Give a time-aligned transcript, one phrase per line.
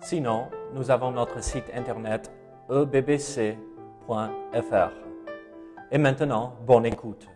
[0.00, 2.30] Sinon, nous avons notre site internet
[2.70, 3.56] ebbc.fr.
[5.90, 7.28] Et maintenant, bonne écoute.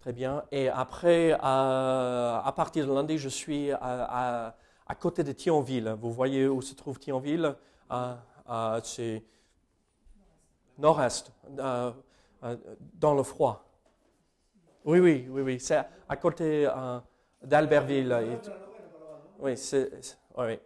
[0.00, 0.44] Très bien.
[0.50, 4.56] Et après, à, à partir de lundi, je suis à, à-
[4.86, 5.94] à côté de Thionville.
[6.00, 7.54] Vous voyez où se trouve Thionville?
[7.92, 8.14] Euh, euh,
[8.82, 9.22] C'est
[10.78, 11.92] nord-est, euh,
[12.44, 12.56] euh,
[12.94, 13.64] dans le froid.
[14.84, 15.60] Oui, oui, oui, oui.
[15.60, 16.98] C'est à côté euh,
[17.42, 18.40] d'Albertville.
[19.38, 19.90] Oui, c'est
[20.36, 20.58] oui,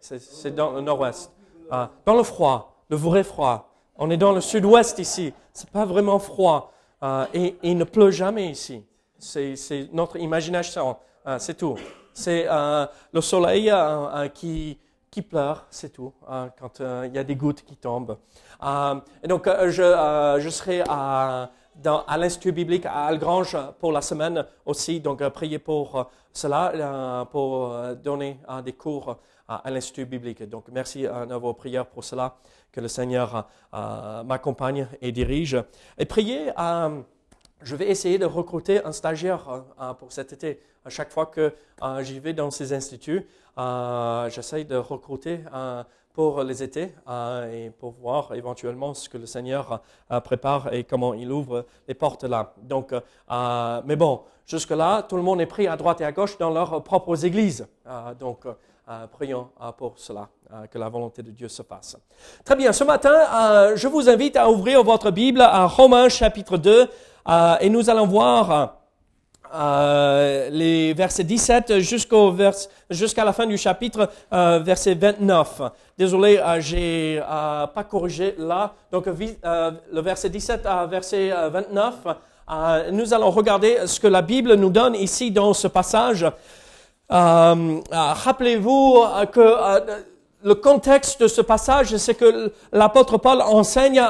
[0.51, 1.31] dans le nord-ouest.
[1.71, 3.69] Euh, dans le froid, le vrai froid.
[3.97, 5.33] On est dans le sud-ouest ici.
[5.53, 6.71] C'est pas vraiment froid.
[7.03, 8.83] Euh, et, il ne pleut jamais ici.
[9.19, 9.55] C'est
[9.91, 10.97] notre imagination.
[11.25, 11.75] Euh, c'est tout.
[12.13, 14.79] C'est euh, le soleil euh, euh, qui,
[15.17, 18.19] qui pleure, c'est tout, euh, quand euh, il y a des gouttes qui tombent.
[18.61, 21.49] Euh, et donc, euh, je, euh, serai à,
[22.19, 24.99] l'Institut biblique à Algrange pour la semaine aussi.
[24.99, 29.71] Donc, euh, priez pour euh, cela, euh, pour euh, donner euh, des cours euh, à
[29.71, 30.43] l'Institut biblique.
[30.43, 32.35] Donc, merci à vos prières pour cela,
[32.71, 35.57] que le Seigneur euh, m'accompagne et dirige.
[35.97, 36.51] Et priez.
[36.59, 37.01] euh,
[37.61, 40.61] je vais essayer de recruter un stagiaire euh, euh, pour cet été.
[40.85, 43.25] À chaque fois que euh, j'y vais dans ces instituts,
[43.57, 49.17] euh, j'essaye de recruter euh, pour les étés euh, et pour voir éventuellement ce que
[49.17, 49.81] le Seigneur
[50.23, 52.53] prépare et comment il ouvre les portes là.
[52.63, 52.91] Donc,
[53.85, 56.83] mais bon, jusque-là, tout le monde est pris à droite et à gauche dans leurs
[56.83, 57.67] propres églises.
[58.19, 58.45] Donc,
[59.11, 60.27] prions pour cela,
[60.71, 61.97] que la volonté de Dieu se fasse.
[62.43, 66.89] Très bien, ce matin, je vous invite à ouvrir votre Bible à Romains chapitre 2
[67.29, 68.77] euh, et nous allons voir
[69.53, 72.53] euh, les versets 17 jusqu'au vers,
[72.89, 75.61] jusqu'à la fin du chapitre, euh, verset 29.
[75.97, 78.73] Désolé, euh, j'ai euh, pas corrigé là.
[78.91, 81.95] Donc le verset 17 à verset euh, 29,
[82.49, 86.25] euh, nous allons regarder ce que la Bible nous donne ici dans ce passage.
[87.09, 89.55] Rappelez-vous que
[90.43, 94.01] le contexte de ce passage, c'est que l'apôtre Paul enseigne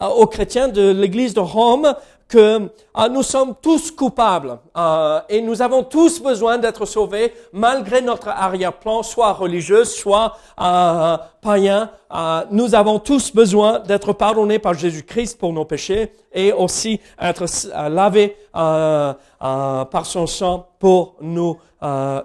[0.00, 1.94] aux chrétiens de l'Église de Rome
[2.30, 8.00] que euh, nous sommes tous coupables euh, et nous avons tous besoin d'être sauvés malgré
[8.00, 11.90] notre arrière-plan, soit religieux, soit euh, païen.
[12.14, 17.44] Euh, nous avons tous besoin d'être pardonnés par Jésus-Christ pour nos péchés et aussi être
[17.66, 21.58] euh, lavés euh, par son sang pour nous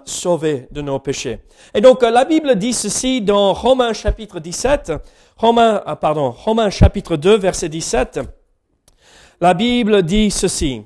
[0.04, 1.38] sauver de nos péchés.
[1.72, 4.92] Et donc la Bible dit ceci dans Romains chapitre 17,
[5.38, 8.20] Romains, ah, pardon, Romains chapitre 2 verset 17.
[9.38, 10.82] La Bible dit ceci.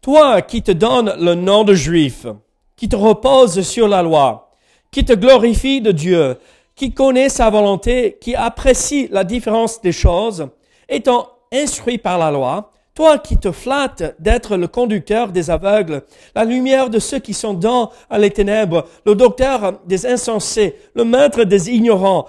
[0.00, 2.26] Toi qui te donnes le nom de juif,
[2.74, 4.50] qui te repose sur la loi,
[4.90, 6.36] qui te glorifie de Dieu,
[6.74, 10.48] qui connaît sa volonté, qui apprécie la différence des choses,
[10.88, 16.02] étant instruit par la loi, toi qui te flattes d'être le conducteur des aveugles,
[16.34, 21.44] la lumière de ceux qui sont dans les ténèbres, le docteur des insensés, le maître
[21.44, 22.26] des ignorants,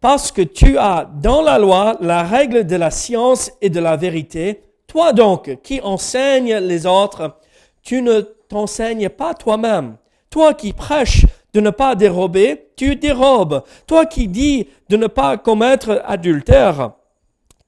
[0.00, 3.96] parce que tu as dans la loi la règle de la science et de la
[3.96, 7.36] vérité, toi donc qui enseignes les autres,
[7.80, 9.96] tu ne t'enseignes pas toi-même.
[10.30, 13.62] Toi qui prêches de ne pas dérober, tu dérobes.
[13.86, 16.94] Toi qui dis de ne pas commettre adultère,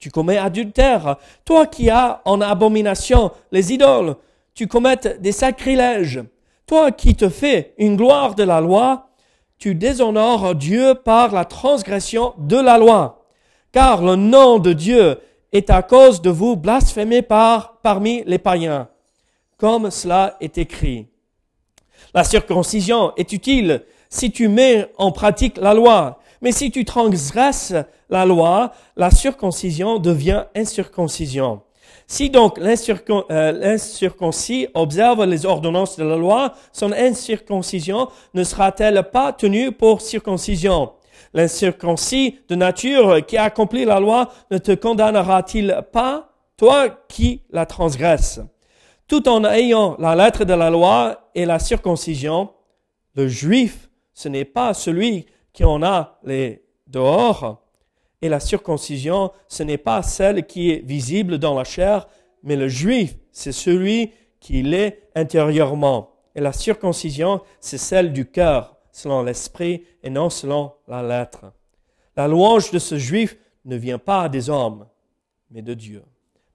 [0.00, 1.16] tu commets adultère.
[1.44, 4.16] Toi qui as en abomination les idoles,
[4.52, 6.24] tu commets des sacrilèges.
[6.66, 9.10] Toi qui te fais une gloire de la loi,
[9.58, 13.24] tu déshonores Dieu par la transgression de la loi.
[13.70, 15.20] Car le nom de Dieu
[15.52, 18.88] est à cause de vous blasphémé par, parmi les païens,
[19.56, 21.06] comme cela est écrit.
[22.14, 27.74] La circoncision est utile si tu mets en pratique la loi, mais si tu transgresses
[28.10, 31.62] la loi, la circoncision devient incirconcision.
[32.06, 39.32] Si donc euh, l'incirconcis observe les ordonnances de la loi, son incirconcision ne sera-t-elle pas
[39.32, 40.92] tenue pour circoncision?
[41.34, 48.40] L'incirconcis de nature qui accomplit la loi ne te condamnera-t-il pas, toi qui la transgresses?
[49.08, 52.50] Tout en ayant la lettre de la loi et la circoncision,
[53.14, 57.62] le juif, ce n'est pas celui qui en a les dehors,
[58.22, 62.06] Et la circoncision, ce n'est pas celle qui est visible dans la chair,
[62.44, 66.10] mais le juif, c'est celui qui l'est intérieurement.
[66.36, 71.46] Et la circoncision, c'est celle du cœur, selon l'esprit et non selon la lettre.
[72.14, 74.86] La louange de ce juif ne vient pas des hommes,
[75.50, 76.04] mais de Dieu.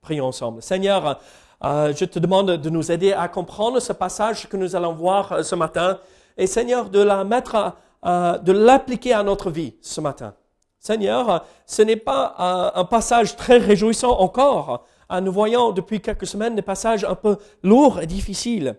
[0.02, 0.62] Prions ensemble.
[0.62, 1.20] Seigneur,
[1.64, 5.32] euh, je te demande de nous aider à comprendre ce passage que nous allons voir
[5.32, 6.00] euh, ce matin
[6.38, 7.74] et Seigneur de la mettre,
[8.06, 10.36] euh, de l'appliquer à notre vie ce matin.
[10.80, 14.86] Seigneur, ce n'est pas un passage très réjouissant encore.
[15.22, 18.78] Nous voyons depuis quelques semaines des passages un peu lourds et difficiles.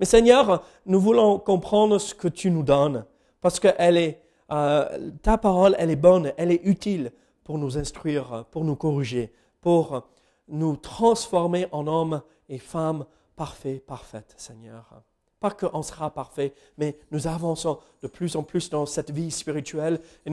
[0.00, 3.04] Mais Seigneur, nous voulons comprendre ce que tu nous donnes
[3.42, 4.18] parce que est,
[4.48, 7.12] ta parole, elle est bonne, elle est utile
[7.44, 9.30] pour nous instruire, pour nous corriger,
[9.60, 10.08] pour
[10.48, 13.04] nous transformer en hommes et femmes
[13.36, 15.02] parfaits, parfaites, Seigneur.
[15.38, 20.00] Pas qu'on sera parfait, mais nous avançons de plus en plus dans cette vie spirituelle
[20.24, 20.32] et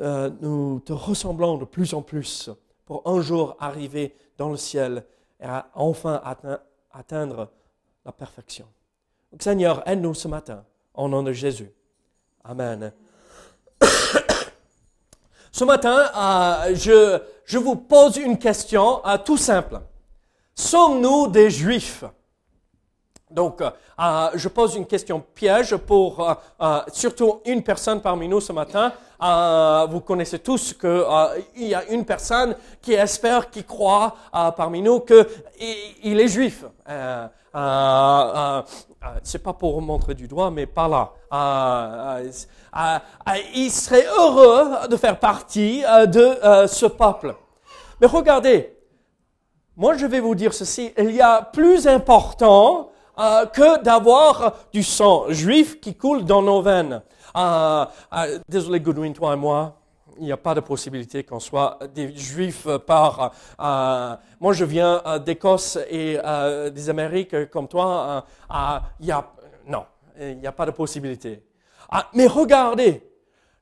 [0.00, 2.50] euh, nous te ressemblons de plus en plus
[2.84, 5.04] pour un jour arriver dans le ciel
[5.40, 6.22] et enfin
[6.92, 7.50] atteindre
[8.04, 8.66] la perfection.
[9.38, 10.64] Seigneur, aide-nous ce matin,
[10.94, 11.70] au nom de Jésus.
[12.44, 12.92] Amen.
[15.52, 19.80] Ce matin, euh, je, vous pose une question euh, tout simple.
[20.54, 22.04] Sommes-nous des juifs?
[23.30, 23.70] Donc, euh,
[24.34, 26.26] je pose une question piège pour
[26.92, 28.92] surtout une personne parmi nous ce matin.
[29.88, 34.14] vous connaissez tous qu'il y a une personne qui espère, qui croit
[34.56, 35.26] parmi nous qu'il
[36.02, 36.64] il est juif.
[39.22, 41.12] C'est pas pour montrer du doigt, mais par là.
[41.32, 42.30] Euh,
[42.76, 42.98] euh,
[43.54, 47.34] il serait heureux de faire partie euh, de ce peuple.
[48.00, 48.76] Mais regardez,
[49.76, 55.26] moi je vais vous dire ceci, il y a plus important que d'avoir du sang
[55.28, 57.02] juif qui coule dans nos veines.
[58.48, 59.76] désolé Goodwin, toi et moi,
[60.18, 63.32] il n'y a pas de possibilité qu'on soit des juifs par...
[63.58, 66.18] moi, je viens d'Écosse et
[66.72, 68.24] des Amériques comme toi.
[69.00, 69.24] il y a,
[69.66, 69.84] non,
[70.20, 71.42] il n'y a pas de possibilité.
[71.90, 73.02] Ah, mais regardez,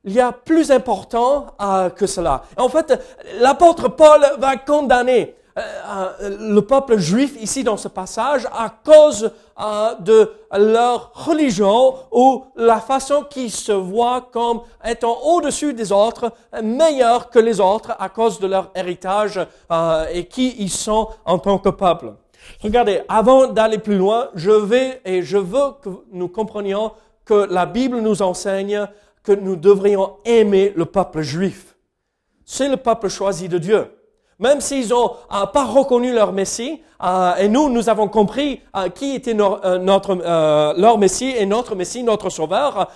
[0.03, 2.43] il y a plus important euh, que cela.
[2.57, 2.99] En fait,
[3.39, 9.31] l'apôtre Paul va condamner euh, euh, le peuple juif ici dans ce passage à cause
[9.99, 16.31] de leur religion ou la façon qu'ils se voient comme étant au-dessus des autres,
[16.63, 19.39] meilleurs que les autres à cause de leur héritage
[20.13, 22.13] et qui ils sont en tant que peuple.
[22.63, 26.91] Regardez, avant d'aller plus loin, je vais et je veux que nous comprenions
[27.25, 28.87] que la Bible nous enseigne
[29.23, 31.75] que nous devrions aimer le peuple juif.
[32.45, 33.87] C'est le peuple choisi de Dieu.
[34.41, 38.89] Même s'ils n'ont euh, pas reconnu leur Messie, euh, et nous, nous avons compris euh,
[38.89, 40.15] qui était notre,
[40.77, 42.89] leur Messie et notre Messie, notre Sauveur,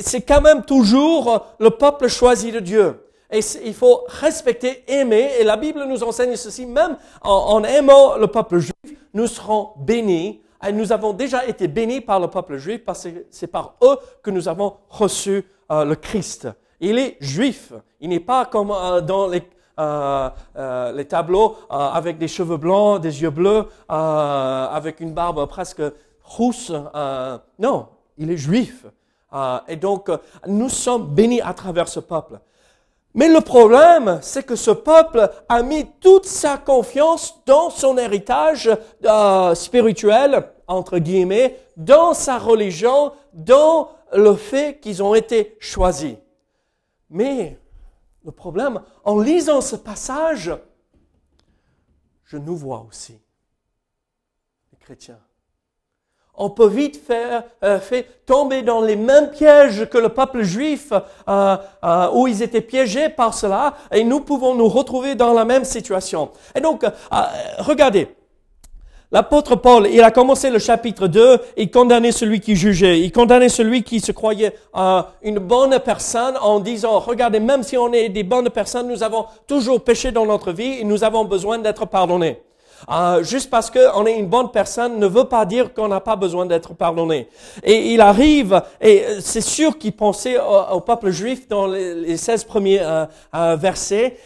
[0.00, 3.04] c'est quand même toujours le peuple choisi de Dieu.
[3.30, 8.16] Et il faut respecter, aimer, et la Bible nous enseigne ceci, même en, en aimant
[8.16, 12.56] le peuple juif, nous serons bénis et nous avons déjà été bénis par le peuple
[12.56, 16.48] juif parce que c'est par eux que nous avons reçu euh, le Christ.
[16.80, 17.72] Il est juif.
[18.00, 19.42] Il n'est pas comme euh, dans les, euh,
[19.78, 25.82] les tableaux avec des cheveux blancs, des yeux bleus, avec une barbe presque
[26.22, 26.72] rousse.
[27.58, 27.86] non,
[28.16, 28.86] il est juif.
[29.68, 30.10] et donc,
[30.46, 32.40] nous sommes bénis à travers ce peuple.
[33.14, 38.70] Mais le problème, c'est que ce peuple a mis toute sa confiance dans son héritage
[39.04, 46.14] euh, spirituel, entre guillemets, dans sa religion, dans le fait qu'ils ont été choisis.
[47.10, 47.58] Mais
[48.24, 50.52] le problème, en lisant ce passage,
[52.24, 53.18] je nous vois aussi,
[54.72, 55.20] les chrétiens
[56.38, 57.78] on peut vite faire, euh,
[58.24, 63.08] tomber dans les mêmes pièges que le peuple juif, euh, euh, où ils étaient piégés
[63.08, 66.30] par cela, et nous pouvons nous retrouver dans la même situation.
[66.54, 66.84] Et donc,
[67.58, 68.08] regardez,
[69.12, 73.48] l'apôtre Paul, il a commencé le chapitre 2, il condamnait celui qui jugeait, il condamnait
[73.48, 74.54] celui qui se croyait
[75.22, 79.26] une bonne personne en disant, regardez, même si on est des bonnes personnes, nous avons
[79.46, 82.40] toujours péché dans notre vie et nous avons besoin d'être pardonnés.
[82.90, 86.16] Euh, juste parce qu'on est une bonne personne ne veut pas dire qu'on n'a pas
[86.16, 87.28] besoin d'être pardonné.
[87.64, 92.80] Et il arrive, et c'est sûr qu'il pensait au, peuple juif dans les, 16 premiers
[92.80, 94.16] euh, euh, versets,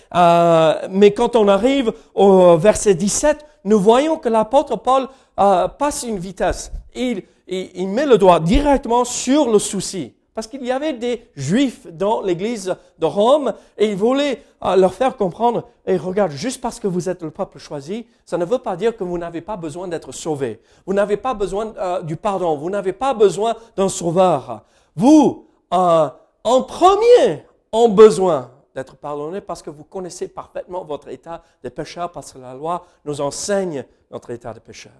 [0.90, 6.72] mais quand on arrive au verset 17, nous voyons que l'apôtre Paul passe une vitesse.
[6.94, 10.14] il, il met le doigt directement sur le souci.
[10.34, 14.94] Parce qu'il y avait des juifs dans l'église de Rome et il voulait euh, leur
[14.94, 18.58] faire comprendre, et regarde, juste parce que vous êtes le peuple choisi, ça ne veut
[18.58, 20.62] pas dire que vous n'avez pas besoin d'être sauvé.
[20.86, 22.56] Vous n'avez pas besoin euh, du pardon.
[22.56, 24.62] Vous n'avez pas besoin d'un sauveur.
[24.96, 26.08] Vous, euh,
[26.44, 32.10] en premier, ont besoin d'être pardonné parce que vous connaissez parfaitement votre état de pécheur,
[32.10, 34.92] parce que la loi nous enseigne notre état de pécheur.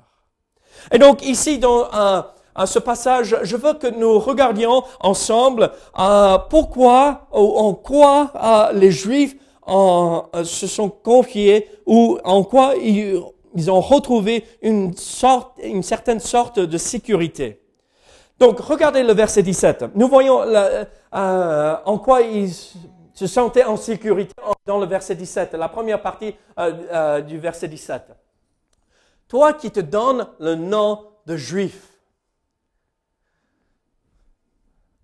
[0.90, 1.88] Et donc ici, dans
[2.66, 8.90] ce passage, je veux que nous regardions ensemble euh, pourquoi ou en quoi euh, les
[8.90, 9.36] Juifs
[9.68, 13.20] euh, se sont confiés ou en quoi ils,
[13.70, 17.58] ont retrouvé une, sorte, une certaine sorte de sécurité.
[18.38, 19.84] Donc, regardez le verset 17.
[19.94, 20.40] Nous voyons
[21.12, 22.50] en quoi ils
[23.14, 24.32] se sentaient en sécurité
[24.66, 26.34] dans le verset 17, la première partie
[27.26, 28.12] du verset 17.
[29.28, 31.88] Toi qui te donnes le nom de juif.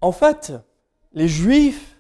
[0.01, 0.53] En fait,
[1.13, 1.97] les juifs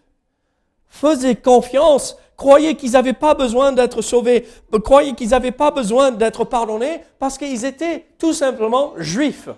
[0.88, 4.46] faisaient confiance, croyaient qu'ils n'avaient pas besoin d'être sauvés,
[4.84, 9.48] croyaient qu'ils n'avaient pas besoin d'être pardonnés parce qu'ils étaient tout simplement juifs.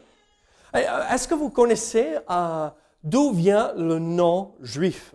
[0.75, 0.81] Euh,
[1.13, 2.69] est-ce que vous connaissez euh,
[3.03, 5.15] d'où vient le nom juif?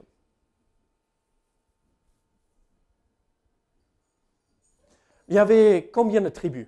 [5.27, 6.67] Il y avait combien de tribus?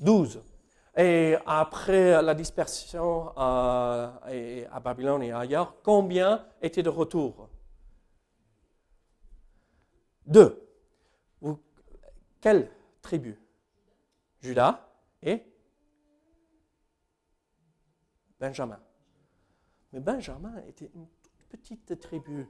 [0.00, 0.42] 12.
[0.96, 7.48] Et après la dispersion euh, à Babylone et ailleurs, combien étaient de retour
[10.26, 10.60] Deux.
[12.40, 13.38] quelle tribu?
[14.40, 14.88] Judas
[15.22, 15.42] et
[18.38, 18.80] Benjamin.
[19.92, 21.06] Mais Benjamin était une
[21.48, 22.46] petite tribu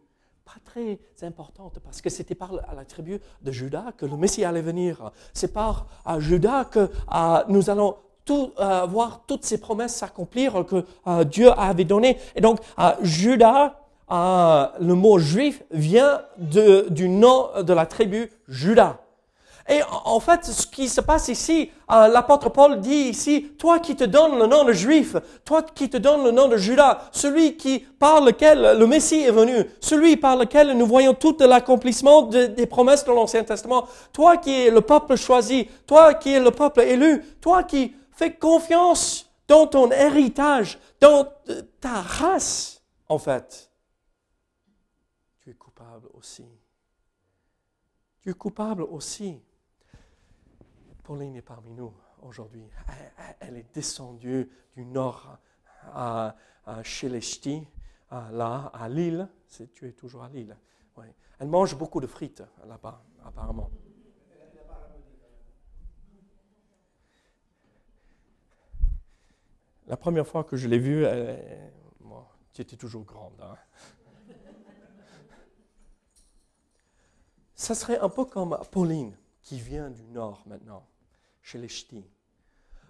[0.48, 4.62] pas très importante parce que c'était par la tribu de Judas que le Messie allait
[4.62, 5.10] venir.
[5.34, 10.64] C'est par euh, Judas que euh, nous allons tout, euh, voir toutes ces promesses s'accomplir
[10.64, 10.84] que
[11.24, 12.18] Dieu avait données.
[12.34, 12.60] Et donc,
[13.02, 18.98] Judas, le mot juif vient du nom de la tribu Judas.
[19.70, 23.96] Et en fait, ce qui se passe ici, euh, l'apôtre Paul dit ici, toi qui
[23.96, 27.58] te donnes le nom de juif, toi qui te donnes le nom de Judas, celui
[27.58, 32.66] qui par lequel le Messie est venu, celui par lequel nous voyons tout l'accomplissement des
[32.66, 36.80] promesses de l'Ancien Testament, toi qui es le peuple choisi, toi qui es le peuple
[36.80, 41.28] élu, toi qui fais confiance dans ton héritage, dans
[41.80, 43.70] ta race, en fait,
[45.40, 46.46] tu es coupable aussi.
[48.20, 49.42] Tu es coupable aussi.
[51.08, 52.68] Pauline est parmi nous aujourd'hui.
[53.40, 55.38] Elle, est descendue du nord
[55.86, 56.36] à,
[56.82, 57.66] Ch'tis,
[58.10, 59.26] là, à Lille.
[59.72, 60.54] Tu es toujours à Lille.
[61.38, 63.70] Elle mange beaucoup de frites là-bas, apparemment.
[69.86, 71.06] La première fois que je l'ai vue,
[72.52, 73.40] tu étais toujours grande.
[73.40, 73.56] Hein.
[77.54, 80.86] Ça serait un peu comme Pauline, qui vient du nord maintenant
[81.48, 82.04] chez les ch'tis.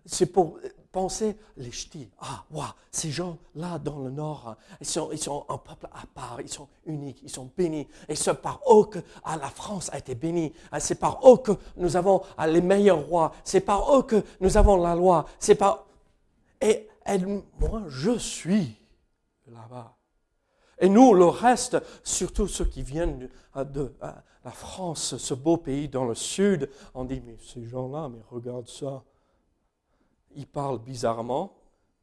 [0.05, 0.59] C'est pour
[0.91, 2.09] penser les ch'tis.
[2.19, 6.41] Ah, waouh, ces gens-là dans le nord, ils sont, ils sont un peuple à part,
[6.41, 7.87] ils sont uniques, ils sont bénis.
[8.09, 10.53] Et c'est par eux que ah, la France a été bénie.
[10.73, 13.33] Ah, c'est par eux que nous avons ah, les meilleurs rois.
[13.45, 15.27] C'est par eux que nous avons la loi.
[15.39, 15.87] C'est par.
[16.61, 16.89] Et
[17.61, 18.77] moi, je suis
[19.47, 19.98] là-bas.
[20.81, 23.93] Et nous, le reste, surtout ceux qui viennent de,
[24.45, 28.69] la France, ce beau pays dans le sud, on dit, mais ces gens-là, mais regarde
[28.69, 29.03] ça.
[30.37, 31.53] Ils parlent bizarrement,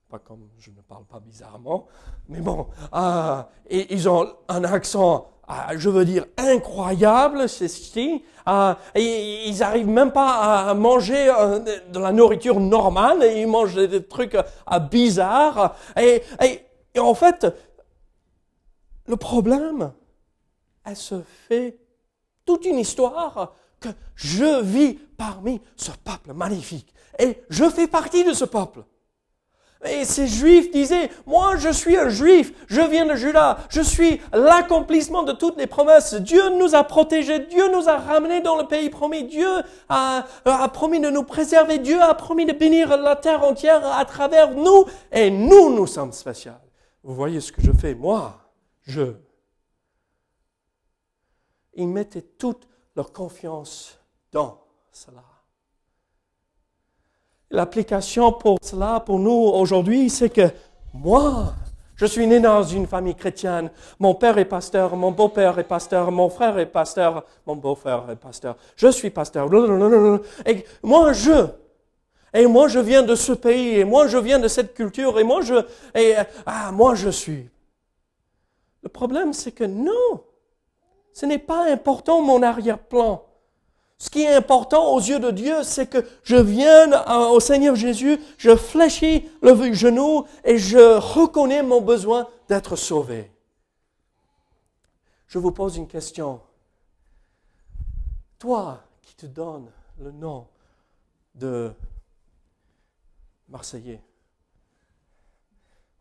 [0.09, 1.87] pas comme je ne parle pas bizarrement,
[2.27, 8.19] mais bon, ah, et ils ont un accent, ah, je veux dire, incroyable, c'est ce
[8.45, 13.47] ah, et ils n'arrivent même pas à manger euh, de la nourriture normale, et ils
[13.47, 15.75] mangent des trucs ah, bizarres.
[15.97, 16.21] et,
[16.93, 17.47] et en fait,
[19.07, 19.93] le problème,
[20.85, 21.77] elle se fait
[22.45, 26.93] toute une histoire que je vis parmi ce peuple magnifique.
[27.19, 28.83] Et je fais partie de ce peuple.
[29.87, 34.19] Et ces juifs disaient, moi je suis un juif, je viens de Judas, je suis
[34.33, 36.15] l'accomplissement de toutes les promesses.
[36.15, 39.47] Dieu nous a protégés, Dieu nous a ramenés dans le pays promis, Dieu
[39.89, 44.05] a, a promis de nous préserver, Dieu a promis de bénir la terre entière à
[44.05, 46.53] travers nous, et nous, nous sommes spéciaux.
[47.03, 48.44] Vous voyez ce que je fais, moi
[48.85, 49.13] je.
[51.73, 53.99] Ils mettaient toute leur confiance
[54.31, 54.59] dans
[54.91, 55.23] cela.
[57.51, 60.49] L'application pour cela, pour nous aujourd'hui, c'est que
[60.93, 61.53] moi,
[61.95, 63.69] je suis né dans une famille chrétienne.
[63.99, 68.15] Mon père est pasteur, mon beau-père est pasteur, mon frère est pasteur, mon beau-frère est
[68.15, 68.55] pasteur.
[68.75, 69.49] Je suis pasteur.
[70.45, 71.47] Et moi, je.
[72.33, 75.23] Et moi, je viens de ce pays, et moi, je viens de cette culture, et
[75.23, 75.55] moi, je,
[75.97, 76.15] et,
[76.45, 77.49] ah, moi, je suis
[78.85, 80.23] le problème, c'est que non,
[81.11, 83.25] ce n'est pas important mon arrière-plan.
[83.97, 86.95] Ce qui est important aux yeux de Dieu, c'est que je vienne
[87.31, 93.31] au Seigneur Jésus, je fléchis le genou et je reconnais mon besoin d'être sauvé.
[95.25, 96.39] Je vous pose une question.
[98.37, 100.45] Toi qui te donnes le nom
[101.33, 101.73] de
[103.49, 104.03] Marseillais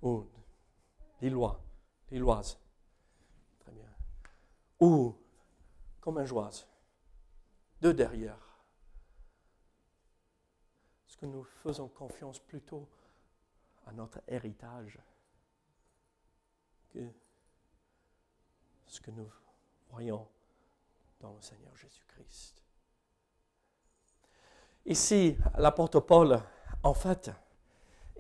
[0.03, 0.25] ou
[1.23, 1.59] Lillois,
[2.11, 2.59] Lilloise,
[4.85, 5.17] ou
[6.01, 6.67] comme un joise,
[7.81, 8.39] deux derrière.
[11.09, 12.87] Est-ce que nous faisons confiance plutôt
[13.87, 14.99] à notre héritage
[16.91, 17.09] que
[18.87, 19.31] ce que nous
[19.91, 20.29] voyons
[21.21, 22.63] dans le Seigneur Jésus-Christ?
[24.85, 26.43] Ici, l'apôtre Paul,
[26.83, 27.31] en fait,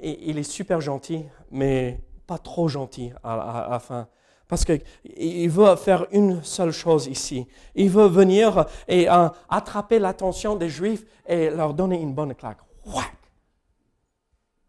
[0.00, 4.08] il est super gentil, mais pas trop gentil à, la fin.
[4.48, 7.46] Parce qu'il veut faire une seule chose ici.
[7.74, 12.58] Il veut venir et euh, attraper l'attention des Juifs et leur donner une bonne claque.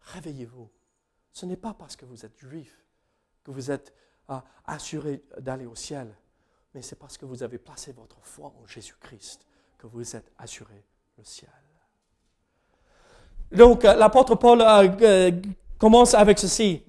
[0.00, 0.70] Réveillez-vous.
[1.32, 2.82] Ce n'est pas parce que vous êtes juif
[3.44, 3.92] que vous êtes
[4.30, 6.08] euh, assuré d'aller au ciel,
[6.74, 10.82] mais c'est parce que vous avez placé votre foi en Jésus-Christ que vous êtes assuré
[11.18, 11.50] le ciel.
[13.52, 15.30] Donc, l'apôtre Paul euh,
[15.78, 16.82] commence avec ceci.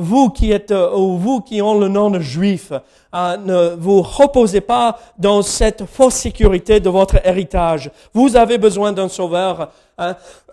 [0.00, 2.72] vous qui êtes, ou vous qui ont le nom de juif,
[3.12, 7.90] ne vous reposez pas dans cette fausse sécurité de votre héritage.
[8.12, 9.70] Vous avez besoin d'un sauveur.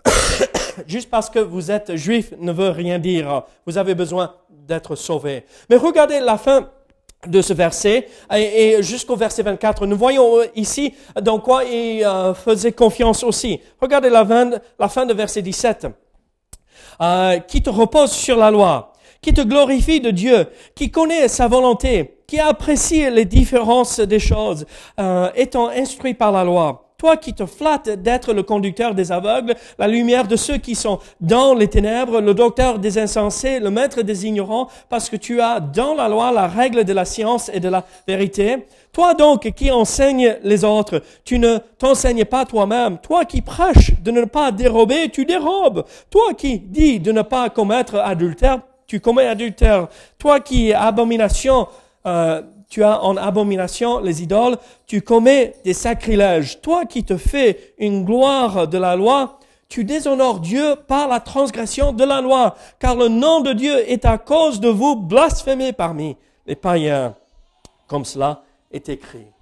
[0.86, 3.42] juste parce que vous êtes juif ne veut rien dire.
[3.66, 5.44] Vous avez besoin d'être sauvé.
[5.68, 6.68] Mais regardez la fin
[7.26, 9.86] de ce verset et, jusqu'au verset 24.
[9.86, 13.60] Nous voyons ici dans quoi il euh, faisait confiance aussi.
[13.80, 15.86] Regardez la fin, la fin de verset 17.
[17.00, 21.48] Euh, qui te repose sur la loi, qui te glorifie de Dieu, qui connaît sa
[21.48, 24.66] volonté, qui apprécie les différences des choses,
[25.00, 29.54] euh, étant instruit par la loi toi qui te flattes d'être le conducteur des aveugles,
[29.78, 34.02] la lumière de ceux qui sont dans les ténèbres, le docteur des insensés, le maître
[34.02, 37.60] des ignorants, parce que tu as dans la loi la règle de la science et
[37.60, 38.66] de la vérité.
[38.92, 42.98] Toi donc qui enseignes les autres, tu ne t'enseignes pas toi-même.
[42.98, 45.84] Toi qui prêches de ne pas dérober, tu dérobes.
[46.10, 49.88] Toi qui dis de ne pas commettre adultère, tu commets adultère.
[50.18, 51.66] Toi qui abomination,
[52.06, 52.42] euh,
[52.74, 54.56] tu as en abomination les idoles,
[54.88, 56.60] tu commets des sacrilèges.
[56.60, 61.92] Toi qui te fais une gloire de la loi, tu déshonores Dieu par la transgression
[61.92, 66.16] de la loi, car le nom de Dieu est à cause de vous blasphémé parmi
[66.48, 67.14] les païens.
[67.86, 69.33] Comme cela est écrit.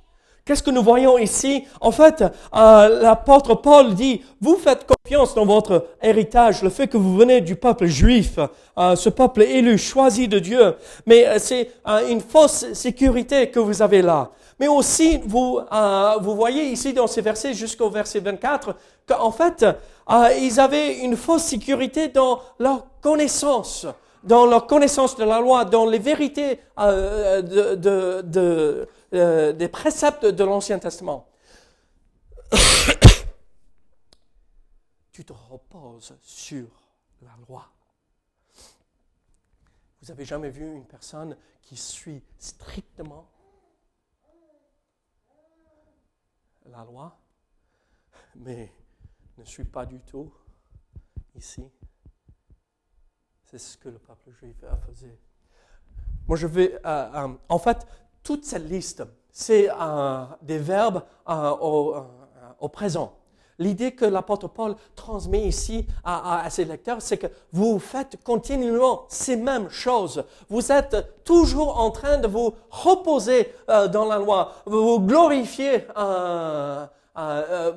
[0.45, 1.65] Qu'est-ce que nous voyons ici?
[1.81, 6.97] En fait, euh, l'apôtre Paul dit, vous faites confiance dans votre héritage, le fait que
[6.97, 8.41] vous venez du peuple juif,
[8.77, 10.75] euh, ce peuple élu, choisi de Dieu.
[11.07, 11.71] Mais euh, c'est
[12.11, 14.31] une fausse sécurité que vous avez là.
[14.59, 15.61] Mais aussi, vous,
[16.21, 18.77] vous voyez ici dans ces versets jusqu'au verset 24,
[19.09, 19.65] qu'en fait,
[20.41, 23.87] ils avaient une fausse sécurité dans leur connaissance
[24.23, 30.25] dans leur connaissance de la loi, dans les vérités de, de, de euh, des préceptes
[30.25, 31.29] de l'Ancien Testament.
[35.13, 36.67] tu te reposes sur
[37.23, 37.71] la loi.
[40.01, 43.29] Vous avez jamais vu une personne qui suit strictement
[46.67, 47.17] la loi,
[48.37, 48.73] mais
[49.39, 50.33] ne suit pas du tout
[51.35, 51.71] ici?
[53.45, 55.19] C'est ce que le peuple juif faisait.
[56.27, 57.87] Moi, je vais, euh, euh, en fait,
[58.23, 62.01] toute cette liste, c'est euh, des verbes euh, au, euh,
[62.61, 63.15] au, présent.
[63.59, 69.37] L'idée que l'apôtre Paul transmet ici à, ses lecteurs, c'est que vous faites continuellement ces
[69.37, 70.25] mêmes choses.
[70.49, 75.87] Vous êtes toujours en train de vous reposer dans la loi, vous vous glorifiez,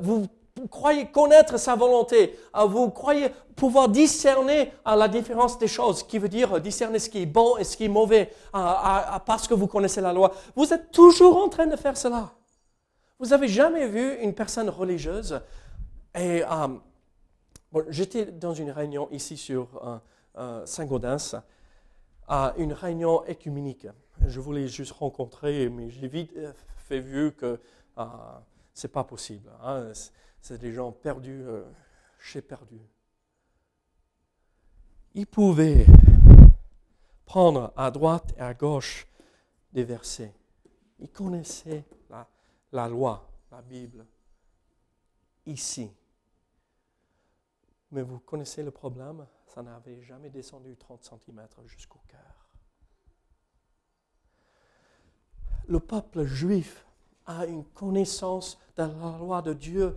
[0.02, 0.26] vous
[0.70, 6.18] croyez connaître sa volonté, euh, vous croyez pouvoir discerner euh, la différence des choses, qui
[6.18, 9.54] veut dire discerner ce qui est bon et ce qui est mauvais, euh, parce que
[9.54, 10.34] vous connaissez la loi.
[10.56, 12.32] Vous êtes toujours en train de faire cela.
[13.20, 15.41] Vous avez jamais vu une personne religieuse
[17.89, 19.68] j'étais dans une réunion ici sur
[20.63, 21.41] Saint-Gaudens,
[22.58, 23.88] une réunion écuménique.
[24.26, 26.32] Je voulais juste rencontrer, mais j'ai vite
[26.78, 27.60] fait vu que
[28.74, 29.50] c'est pas possible.
[29.62, 29.91] Hein
[30.46, 31.64] c'est des gens perdus euh,
[32.20, 32.88] chez perdus.
[35.16, 35.88] Ils pouvaient
[37.26, 39.08] prendre à droite et à gauche
[39.74, 40.36] des versets.
[41.00, 42.30] Ils connaissaient la,
[42.72, 44.06] la loi, la Bible,
[45.48, 45.92] ici.
[47.90, 52.52] Mais vous connaissez le problème, ça n'avait jamais descendu 30 cm jusqu'au cœur.
[55.68, 56.86] Le peuple juif
[57.26, 59.96] a une connaissance de la loi de Dieu.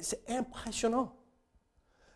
[0.00, 1.12] C'est impressionnant.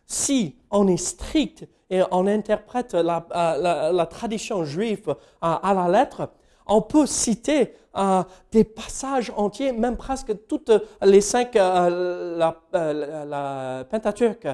[0.07, 6.31] Si on est strict et on interprète la, euh, tradition juive à, la lettre,
[6.67, 10.71] on peut citer euh, des passages entiers, même presque toutes
[11.03, 14.47] les cinq, euh, la, euh, Pentateuque,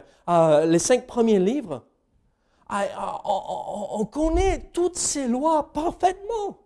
[0.64, 1.82] les cinq premiers livres.
[2.68, 6.58] Ah, on, connaît toutes ces lois parfaitement.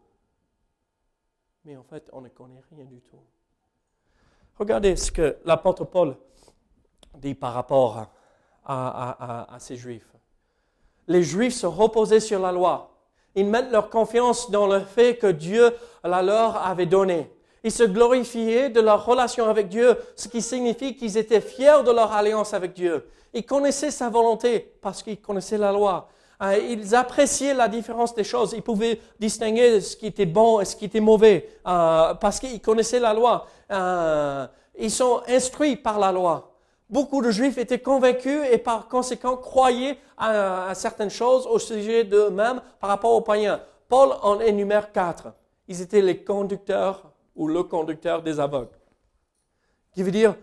[1.65, 3.21] Mais en fait, on ne connaît rien du tout.
[4.59, 6.17] Regardez ce que l'apôtre Paul
[7.15, 8.07] dit par rapport
[8.65, 10.13] à, ces juifs.
[11.09, 12.91] Les juifs se reposaient sur la loi.
[13.35, 15.73] Ils mettent leur confiance dans le fait que Dieu
[16.05, 17.31] la leur avait donné.
[17.63, 21.91] Ils se glorifiaient de leur relation avec Dieu, ce qui signifie qu'ils étaient fiers de
[21.91, 23.09] leur alliance avec Dieu.
[23.33, 26.09] Ils connaissaient sa volonté parce qu'ils connaissaient la loi.
[26.43, 28.55] Euh, ils appréciaient la différence des choses.
[28.57, 32.61] Ils pouvaient distinguer ce qui était bon et ce qui était mauvais euh, parce qu'ils
[32.61, 33.47] connaissaient la loi.
[33.71, 34.47] Euh,
[34.79, 36.53] ils sont instruits par la loi.
[36.89, 42.61] Beaucoup de Juifs étaient convaincus et par conséquent croyaient à, certaines choses au sujet d'eux-mêmes
[42.81, 43.61] par rapport aux païens.
[43.89, 45.33] Paul en énumère quatre.
[45.69, 48.77] Ils étaient les conducteurs ou le conducteur des aveugles.
[49.93, 50.35] Qui veut dire,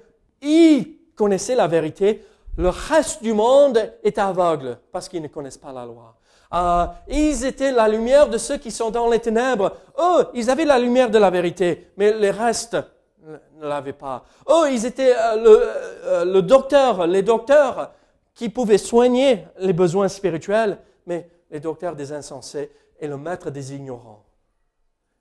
[0.42, 2.24] ils connaissaient la vérité,
[2.58, 6.16] le reste du monde est aveugle parce qu'ils ne connaissent pas la loi.
[6.54, 9.76] Euh, ils étaient la lumière de ceux qui sont dans les ténèbres.
[10.00, 12.78] Eux, ils avaient la lumière de la vérité, mais les restes
[13.24, 14.24] ne l'avaient pas.
[14.46, 15.62] Oh, ils étaient euh, le,
[16.06, 17.92] euh, le, docteur, les docteurs
[18.34, 23.74] qui pouvaient soigner les besoins spirituels, mais les docteurs des insensés et le maître des
[23.76, 24.24] ignorants.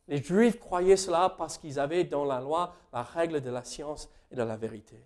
[0.08, 4.08] Les Juifs croyaient cela parce qu'ils avaient dans la loi la règle de la science
[4.30, 5.02] et de la vérité.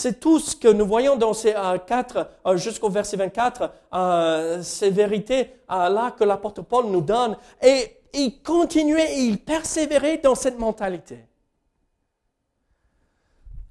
[0.00, 6.12] C'est tout ce que nous voyons dans ces euh, quatre, jusqu'au verset 24, ces vérités-là
[6.12, 7.36] que l'apôtre Paul nous donne.
[7.60, 11.26] Et il continuait il persévérait dans cette mentalité.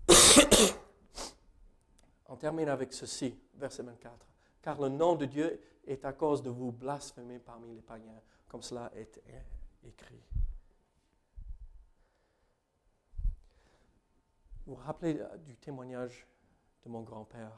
[2.27, 4.13] On termine avec ceci, verset 24.
[4.61, 8.61] Car le nom de Dieu est à cause de vous blasphémer parmi les païens, comme
[8.61, 9.19] cela est
[9.83, 10.21] écrit.
[14.69, 16.27] Vous rappelez euh, du témoignage
[16.84, 17.51] de mon grand-père?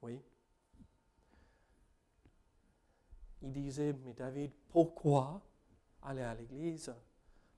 [0.00, 0.22] Oui
[3.42, 5.42] Il disait, mais David, pourquoi
[6.02, 6.94] aller à l'église?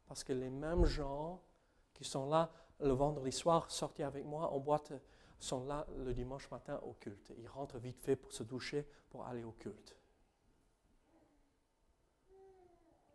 [0.06, 1.38] Parce que les mêmes gens
[1.92, 4.94] qui sont là le vendredi soir, sortir avec moi en boîte,
[5.38, 7.34] sont là le dimanche matin au culte.
[7.36, 9.94] Ils rentrent vite fait pour se doucher, pour aller au culte.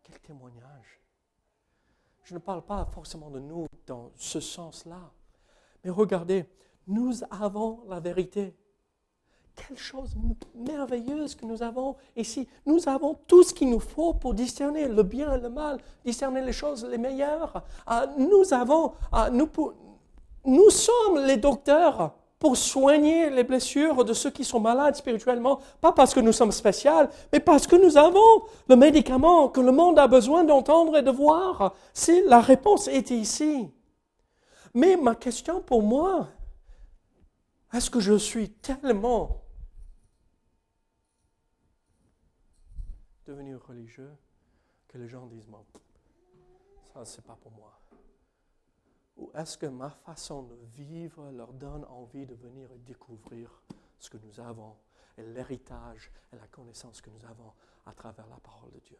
[0.04, 1.00] Quel témoignage.
[2.22, 5.12] Je ne parle pas forcément de nous dans ce sens-là.
[5.84, 6.46] Mais regardez,
[6.86, 8.54] nous avons la vérité.
[9.54, 10.16] Quelle chose
[10.54, 12.48] merveilleuse que nous avons ici.
[12.66, 16.42] Nous avons tout ce qu'il nous faut pour discerner le bien et le mal, discerner
[16.42, 17.62] les choses les meilleures.
[17.86, 24.44] Ah, nous avons, ah, nous, sommes les docteurs pour soigner les blessures de ceux qui
[24.44, 28.76] sont malades spirituellement, pas parce que nous sommes spéciaux, mais parce que nous avons le
[28.76, 31.74] médicament que le monde a besoin d'entendre et de voir.
[31.92, 33.70] Si la réponse était ici.
[34.74, 36.28] Mais ma question pour moi,
[37.72, 39.44] est-ce que je suis tellement
[43.24, 44.12] devenu religieux
[44.88, 45.64] que les gens disent, bon,
[46.92, 47.80] ça c'est pas pour moi.
[49.16, 53.62] Ou est-ce que ma façon de vivre leur donne envie de venir découvrir
[53.98, 54.76] ce que nous avons
[55.16, 57.52] et l'héritage et la connaissance que nous avons
[57.86, 58.98] à travers la parole de Dieu?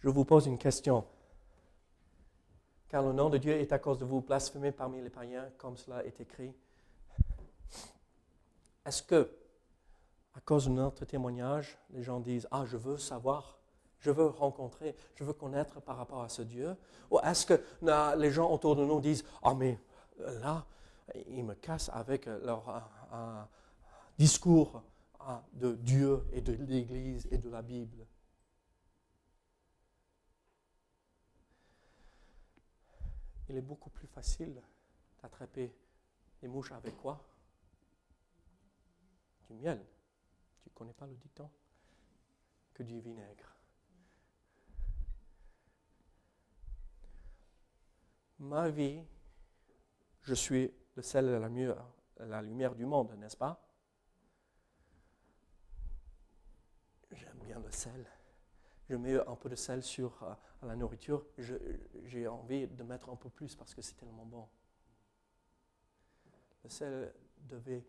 [0.00, 1.04] Je vous pose une question.
[2.88, 5.76] Car le nom de Dieu est à cause de vous blasphémer parmi les païens, comme
[5.76, 6.52] cela est écrit.
[8.84, 9.30] Est-ce que,
[10.34, 13.58] à cause de notre témoignage, les gens disent Ah, je veux savoir,
[13.98, 16.74] je veux rencontrer, je veux connaître par rapport à ce Dieu
[17.10, 17.62] Ou est-ce que
[18.18, 19.78] les gens autour de nous disent Ah, mais
[20.18, 20.64] là,
[21.28, 22.90] ils me cassent avec leur
[24.18, 24.82] discours
[25.52, 28.06] de Dieu et de l'Église et de la Bible
[33.50, 34.62] Il est beaucoup plus facile
[35.20, 35.74] d'attraper
[36.40, 37.20] les mouches avec quoi?
[39.48, 39.84] Du miel.
[40.62, 41.50] Tu ne connais pas le dicton?
[42.72, 43.56] Que du vinaigre.
[48.38, 49.04] Ma vie,
[50.22, 51.48] je suis le sel et la
[52.26, 53.60] la lumière du monde, n'est-ce pas?
[57.10, 58.06] J'aime bien le sel.
[58.90, 60.34] Je mets un peu de sel sur euh,
[60.66, 61.24] la nourriture.
[61.38, 64.48] J'ai envie de mettre un peu plus parce que c'est tellement bon.
[66.64, 67.84] Le sel devait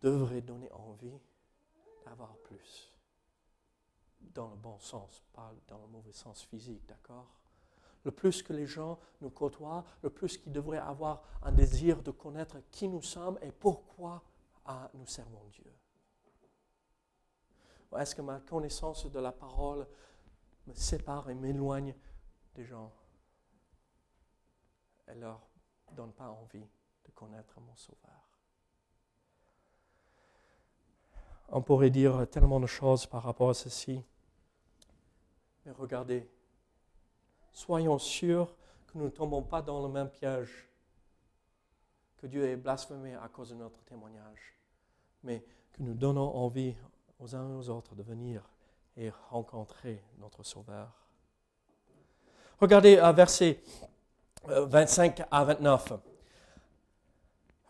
[0.00, 1.20] devrait donner envie
[2.06, 2.90] d'avoir plus.
[4.20, 7.26] Dans le bon sens, pas dans le mauvais sens physique, d'accord?
[8.04, 12.10] Le plus que les gens nous côtoient, le plus qu'ils devraient avoir un désir de
[12.10, 14.22] connaître qui nous sommes et pourquoi
[14.64, 15.70] ah, nous servons Dieu.
[17.98, 19.86] est-ce que ma connaissance de la parole
[20.68, 21.94] me sépare et m'éloigne
[22.54, 22.92] des gens
[25.08, 25.40] et leur
[25.92, 26.66] donne pas envie
[27.04, 28.28] de connaître mon Sauveur.
[31.48, 34.04] On pourrait dire tellement de choses par rapport à ceci.
[35.64, 36.28] Mais regardez,
[37.52, 38.54] soyons sûrs
[38.86, 40.68] que nous ne tombons pas dans le même piège,
[42.18, 44.54] que Dieu est blasphémé à cause de notre témoignage,
[45.22, 46.76] mais que nous donnons envie
[47.18, 48.42] aux uns et aux autres de venir
[48.98, 50.88] et rencontrer notre Sauveur.
[52.60, 53.60] Regardez à verset
[54.46, 55.92] 25 à 29.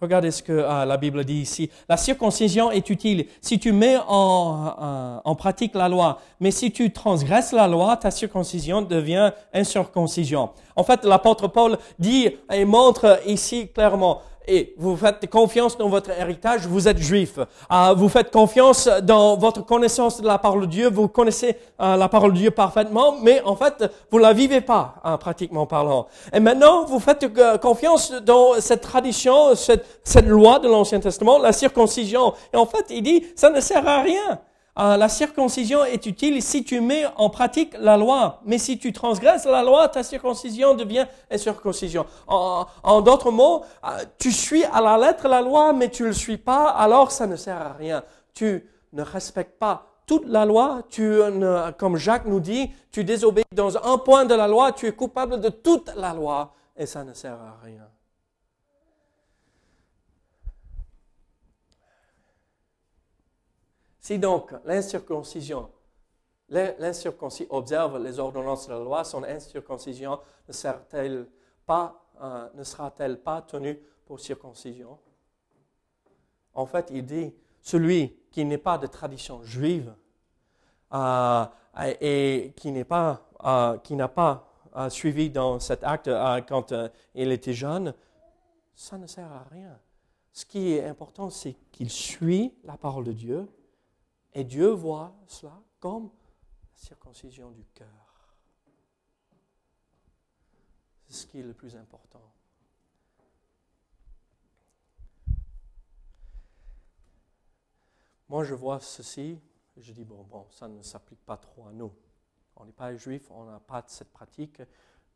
[0.01, 1.71] Regardez ce que euh, la Bible dit ici.
[1.89, 6.71] La circoncision est utile si tu mets en, euh, en, pratique la loi, mais si
[6.71, 10.51] tu transgresses la loi, ta circoncision devient incirconcision.
[10.77, 16.11] En fait, l'apôtre Paul dit et montre ici clairement, et vous faites confiance dans votre
[16.11, 17.39] héritage, vous êtes juif.
[17.39, 21.97] Euh, vous faites confiance dans votre connaissance de la parole de Dieu, vous connaissez euh,
[21.97, 26.07] la parole de Dieu parfaitement, mais en fait, vous la vivez pas, hein, pratiquement parlant.
[26.33, 31.53] Et maintenant, vous faites euh, confiance dans cette tradition, cette loi de l'Ancien Testament, la
[31.53, 32.33] circoncision.
[32.53, 34.41] Et en fait, il dit, ça ne sert à rien.
[34.79, 38.41] Euh, la circoncision est utile si tu mets en pratique la loi.
[38.45, 42.07] Mais si tu transgresses la loi, ta circoncision devient une circoncision.
[42.27, 43.89] En, d'autres mots, euh,
[44.19, 47.27] tu suis à la lettre la loi, mais tu ne le suis pas, alors ça
[47.27, 48.05] ne sert à rien.
[48.35, 51.21] Tu ne respectes pas toute la loi, tu,
[51.77, 55.39] comme Jacques nous dit, tu désobéis dans un point de la loi, tu es coupable
[55.39, 57.87] de toute la loi, et ça ne sert à rien.
[64.09, 65.69] Si donc l'incirconcision,
[67.51, 70.19] observe les ordonnances de la loi, son incirconcision
[70.49, 71.27] ne sera-t-elle
[71.67, 74.99] pas, euh, sera-t-elle pas tenue pour circoncision?
[76.55, 79.95] En fait, il dit, celui qui n'est pas de tradition juive
[80.95, 81.45] euh,
[82.01, 84.49] et euh, qui n'a pas
[84.89, 86.09] suivi dans cet acte
[86.49, 86.73] quand
[87.15, 87.93] il était jeune,
[88.75, 89.79] ça ne sert à rien.
[90.33, 93.47] Ce qui est important, c'est qu'il suit la parole de Dieu
[94.35, 98.37] et Dieu voit cela comme la circoncision du cœur.
[101.07, 102.23] C'est ce qui est le plus important.
[108.29, 109.41] Moi, je vois ceci,
[109.79, 111.93] je dis, bon, bon, ça ne s'applique pas trop à nous.
[112.57, 114.61] On n'est pas juif, on n'a pas cette pratique.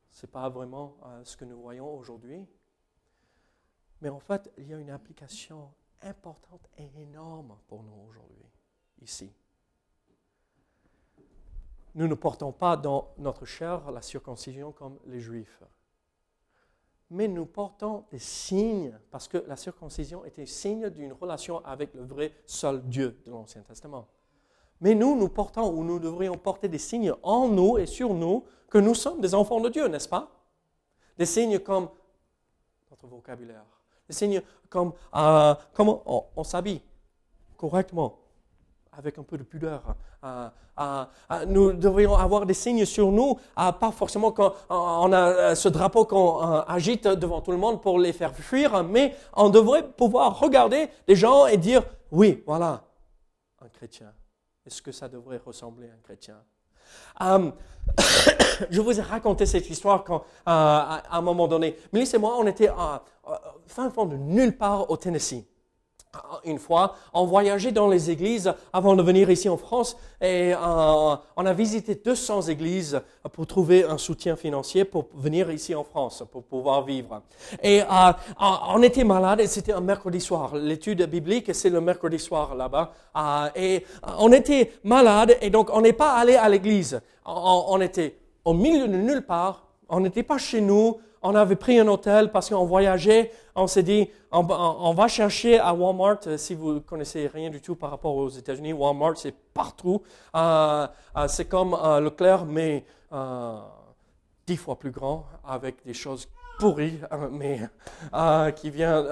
[0.08, 2.46] Ce n'est pas vraiment euh, ce que nous voyons aujourd'hui.
[4.00, 8.51] Mais en fait, il y a une application importante et énorme pour nous aujourd'hui
[9.02, 9.30] ici.
[11.94, 15.62] Nous ne portons pas dans notre chair la circoncision comme les Juifs.
[17.10, 22.02] Mais nous portons des signes, parce que la circoncision était signe d'une relation avec le
[22.02, 24.08] vrai seul Dieu de l'Ancien Testament.
[24.80, 28.44] Mais nous, nous portons, ou nous devrions porter des signes en nous et sur nous,
[28.70, 30.30] que nous sommes des enfants de Dieu, n'est-ce pas?
[31.18, 31.90] Des signes comme
[32.90, 33.66] notre vocabulaire,
[34.08, 36.80] des signes comme euh, comment on s'habille
[37.58, 38.21] correctement,
[38.96, 39.96] avec un peu de pudeur.
[40.24, 45.54] Euh, euh, euh, nous devrions avoir des signes sur nous, pas forcément quand on a
[45.54, 49.86] ce drapeau qu'on agite devant tout le monde pour les faire fuir, mais on devrait
[49.88, 52.82] pouvoir regarder les gens et dire, oui, voilà,
[53.62, 54.12] un chrétien.
[54.66, 56.36] Est-ce que ça devrait ressembler à un chrétien?
[58.70, 61.76] Je vous ai raconté cette histoire quand, à un moment donné.
[61.92, 63.02] Mélisse et moi, on était à
[63.66, 65.44] fin fond de nulle part au Tennessee
[66.44, 70.56] une fois, on voyageait dans les églises avant de venir ici en France et euh,
[70.58, 73.00] on a visité 200 églises
[73.32, 77.22] pour trouver un soutien financier pour venir ici en France, pour pouvoir vivre.
[77.62, 78.12] Et euh, euh,
[78.68, 80.54] on était malade et c'était un mercredi soir.
[80.54, 82.92] L'étude biblique, c'est le mercredi soir là-bas.
[83.56, 83.84] et
[84.18, 87.00] on était malade et donc on n'est pas allé à l'église.
[87.24, 89.66] on était au milieu de nulle part.
[89.88, 93.30] On n'était pas chez nous on avait pris un hôtel parce qu'on voyageait.
[93.54, 96.18] On s'est dit, on, va chercher à Walmart.
[96.26, 100.02] Euh, si vous connaissez rien du tout par rapport aux États-Unis, Walmart, c'est partout.
[100.34, 102.84] Euh, euh, c'est comme Leclerc, mais
[104.46, 106.98] dix fois plus grand, avec des choses pourries,
[107.30, 107.60] mais
[108.56, 109.02] qui vient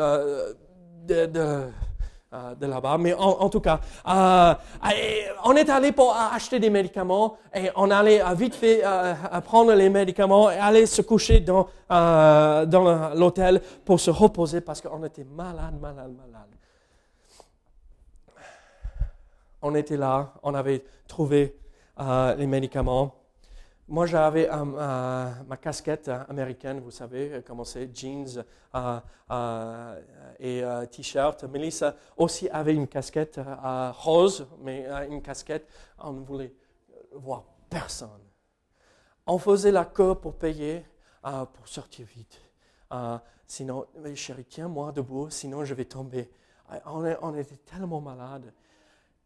[1.07, 1.70] de
[2.33, 2.97] euh, de là-bas.
[2.97, 4.55] Mais en, tout cas, euh,
[5.45, 9.14] on est allé pour acheter des médicaments et on allait vite fait euh,
[9.45, 15.03] prendre les médicaments et aller se coucher dans, dans l'hôtel pour se reposer parce qu'on
[15.03, 16.51] était malade, malade, malade.
[19.61, 21.57] On était là, on avait trouvé
[22.38, 23.12] les médicaments,
[23.90, 28.44] moi, j'avais ma casquette américaine, vous savez comment c'est, jeans
[30.38, 31.44] et t-shirt.
[31.44, 33.40] Melissa aussi avait une casquette
[33.92, 36.55] rose, mais une casquette, on ne voulait
[37.12, 38.22] voir personne.
[39.26, 40.87] On faisait la queue pour payer,
[41.22, 42.40] pour sortir vite.
[43.44, 46.31] sinon, chérie, tiens-moi debout, sinon je vais tomber.
[46.87, 48.55] On était tellement malades.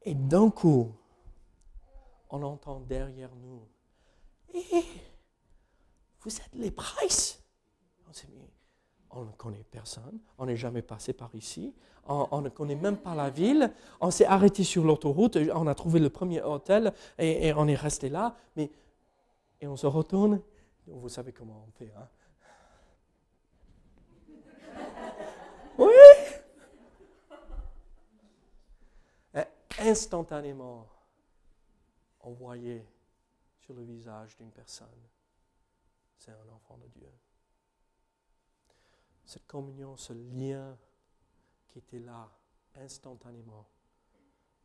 [0.01, 0.91] Et d'un coup,
[2.31, 3.61] on entend derrière nous
[4.55, 4.85] eh,
[6.21, 7.41] vous êtes les Price.
[9.17, 11.73] On ne connaît personne, on n'est jamais passé par ici,
[12.07, 16.01] on, ne connaît même pas la ville, on s'est arrêté sur l'autoroute, on a trouvé
[16.01, 18.73] le premier hôtel et, on est resté là, mais
[19.61, 20.41] et on se retourne,
[20.89, 21.93] vous savez comment on fait.
[21.97, 22.09] Hein?
[25.79, 25.87] Oui
[29.79, 30.89] Instantanément,
[32.21, 32.85] on voyait
[33.65, 35.09] sur le visage d'une personne.
[36.19, 37.11] C'est un enfant de Dieu.
[39.25, 40.77] Cette communion, ce lien
[41.69, 42.29] qui était là
[42.75, 43.67] instantanément.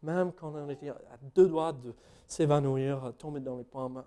[0.01, 1.95] Même quand on était à deux doigts de
[2.27, 4.03] s'évanouir, tomber dans les pommes,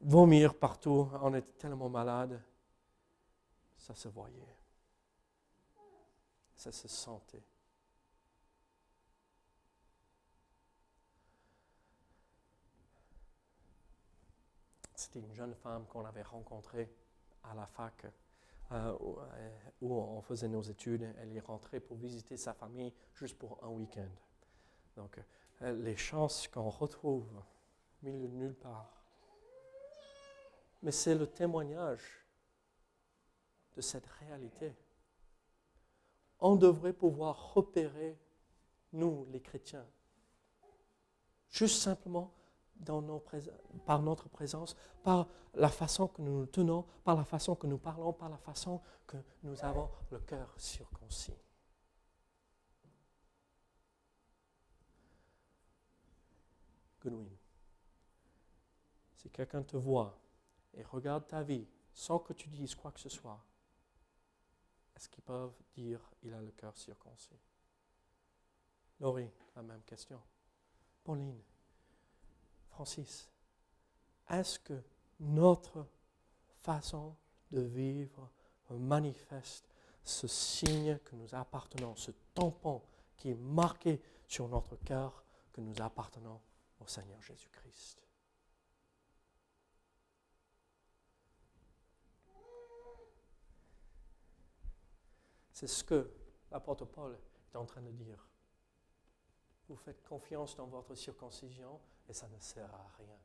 [0.00, 2.40] vomir partout, on était tellement malade,
[3.76, 4.56] ça se voyait.
[6.54, 7.42] Ça se sentait.
[15.00, 16.92] C'était une jeune femme qu'on avait rencontrée
[17.44, 21.10] à la fac euh, euh, où, on faisait nos études.
[21.18, 24.10] Elle est rentrée pour visiter sa famille juste pour un week-end.
[24.96, 25.18] Donc,
[25.62, 27.26] euh, les chances qu'on retrouve
[28.02, 29.02] milieu de nulle part.
[30.82, 32.26] Mais c'est le témoignage
[33.76, 34.76] de cette réalité.
[36.40, 38.18] On devrait pouvoir repérer,
[38.92, 39.86] nous, les chrétiens,
[41.48, 42.34] juste simplement
[43.84, 47.78] par notre présence, par la façon que nous nous tenons, par la façon que nous
[47.78, 51.36] parlons, par la façon que nous avons le cœur circoncis.
[57.02, 57.30] Goodwin,
[59.16, 60.18] si quelqu'un te voit
[60.74, 63.42] et regarde ta vie sans que tu dises quoi que ce soit,
[64.94, 67.40] est-ce qu'ils peuvent dire il a le cœur circoncis?
[69.00, 70.20] Laurie, la même question.
[71.02, 71.40] Pauline,
[72.80, 73.28] Francis,
[74.30, 74.82] est-ce que
[75.18, 75.86] notre
[76.62, 77.14] façon
[77.50, 78.30] de vivre
[78.70, 79.68] manifeste
[80.02, 82.82] ce signe que nous appartenons, ce tampon
[83.18, 86.40] qui est marqué sur notre cœur que nous appartenons
[86.78, 88.02] au Seigneur Jésus-Christ?
[95.52, 96.10] C'est ce que
[96.50, 97.18] l'apôtre Paul
[97.52, 98.26] est en train de dire.
[99.68, 101.78] Vous faites confiance dans votre circoncision
[102.10, 103.18] et ça ne sert à rien.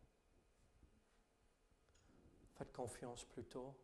[2.53, 3.75] Faites confiance plutôt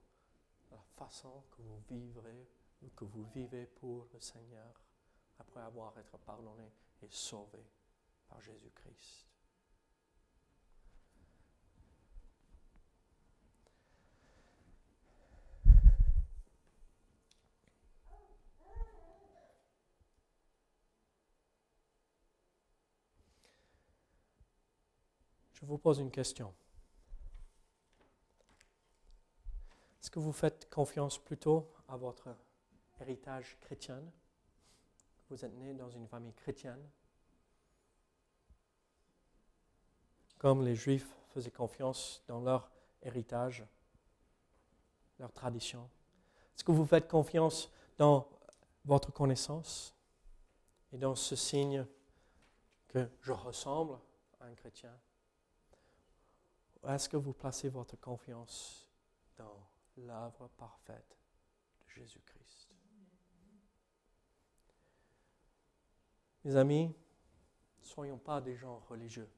[0.71, 2.47] à la façon que vous vivrez,
[2.95, 4.79] que vous vivez pour le Seigneur
[5.39, 7.65] après avoir été pardonné et sauvé
[8.29, 9.25] par Jésus-Christ.
[25.60, 26.53] Je vous pose une question.
[30.01, 32.35] Est-ce que vous faites confiance plutôt à votre
[32.99, 34.03] héritage chrétien?
[35.29, 36.85] Vous êtes né dans une famille chrétienne
[40.39, 42.69] Comme les Juifs faisaient confiance dans leur
[43.01, 43.63] héritage,
[45.19, 45.89] leur tradition.
[46.53, 48.27] Est-ce que vous faites confiance dans
[48.83, 49.95] votre connaissance
[50.91, 51.85] et dans ce signe
[52.89, 53.97] que je ressemble
[54.41, 54.91] à un chrétien?
[56.87, 58.89] Est-ce que vous placez votre confiance
[59.37, 59.67] dans
[59.97, 61.17] l'œuvre parfaite
[61.81, 62.69] de Jésus-Christ?
[66.43, 66.87] Mes amis,
[67.79, 69.29] ne soyons pas des gens religieux.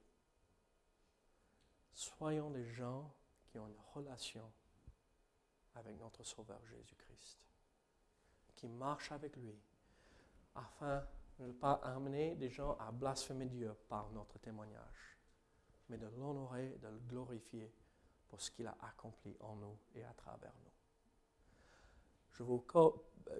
[1.94, 3.14] Soyons des gens
[3.46, 4.50] qui ont une relation
[5.76, 7.40] avec notre Sauveur Jésus-Christ,
[8.56, 9.60] qui marchent avec lui,
[10.56, 11.06] afin
[11.40, 15.13] de ne pas amener des gens à blasphémer Dieu par notre témoignage
[15.90, 17.74] mais de l'honorer, de le glorifier
[18.28, 20.72] pour ce qu'il a accompli en nous et à travers nous.
[22.32, 22.66] Je vous,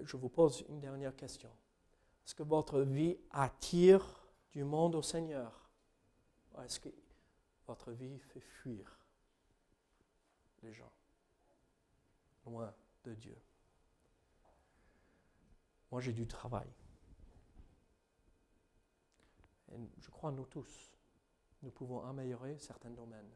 [0.02, 1.50] je vous pose une dernière question.
[2.24, 4.22] Est-ce que votre vie attire
[4.52, 5.68] du monde au Seigneur?
[6.54, 6.88] Ou est-ce que
[7.66, 8.98] votre vie fait fuir
[10.62, 10.92] les gens?
[12.46, 12.72] Loin
[13.04, 13.36] de Dieu
[15.90, 16.68] Moi, j'ai du travail.
[19.72, 20.93] Et je crois nous tous
[21.64, 23.30] nous pouvons améliorer certains domaines.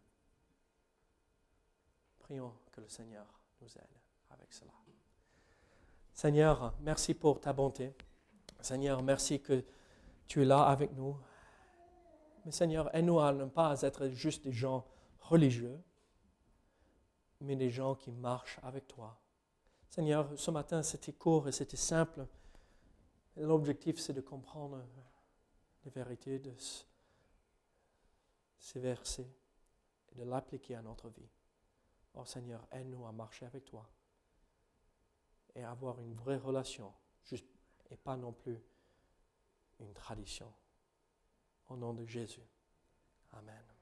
[2.19, 3.27] Prions que le Seigneur
[3.61, 3.99] nous aide
[4.31, 4.73] avec cela.
[6.13, 7.95] Seigneur, merci pour ta bonté.
[8.61, 9.65] Seigneur, merci que
[10.27, 11.17] tu es là avec nous.
[12.45, 14.85] Mais Seigneur, aide-nous à ne pas être juste des gens
[15.21, 15.81] religieux,
[17.41, 19.19] mais des gens qui marchent avec toi.
[19.89, 22.27] Seigneur, ce matin, c'était court et c'était simple.
[23.37, 24.85] L'objectif, c'est de comprendre
[25.85, 26.53] les vérités de
[28.59, 29.31] ces versets
[30.11, 31.31] et de l'appliquer à notre vie.
[32.15, 33.89] Oh Seigneur, aide-nous à marcher avec toi
[35.55, 36.93] et avoir une vraie relation,
[37.91, 38.61] et pas non plus
[39.81, 40.53] une tradition.
[41.69, 42.47] Au nom de Jésus.
[43.33, 43.78] Amen.